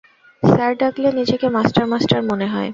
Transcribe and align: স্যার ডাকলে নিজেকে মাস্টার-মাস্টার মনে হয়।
স্যার 0.43 0.71
ডাকলে 0.77 1.09
নিজেকে 1.19 1.47
মাস্টার-মাস্টার 1.49 2.19
মনে 2.29 2.47
হয়। 2.47 2.69